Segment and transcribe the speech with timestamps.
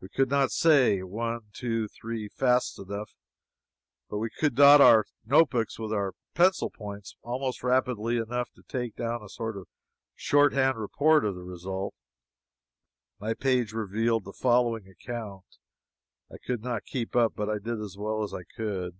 [0.00, 3.14] We could not say one, two, three, fast enough,
[4.08, 8.96] but we could dot our notebooks with our pencil points almost rapidly enough to take
[8.96, 9.68] down a sort of
[10.16, 11.94] short hand report of the result.
[13.20, 15.44] My page revealed the following account.
[16.32, 18.98] I could not keep up, but I did as well as I could.